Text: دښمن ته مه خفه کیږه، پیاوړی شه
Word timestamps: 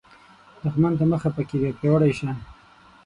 دښمن 0.63 0.93
ته 0.99 1.03
مه 1.09 1.17
خفه 1.23 1.43
کیږه، 1.49 1.69
پیاوړی 1.79 2.13
شه 2.19 2.29